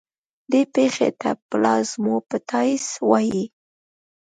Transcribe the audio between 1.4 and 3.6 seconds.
پلازموپټایسس وایي.